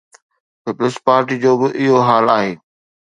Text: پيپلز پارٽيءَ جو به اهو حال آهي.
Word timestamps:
پيپلز 0.63 0.95
پارٽيءَ 1.05 1.39
جو 1.43 1.53
به 1.59 1.67
اهو 1.81 1.97
حال 2.07 2.25
آهي. 2.37 2.53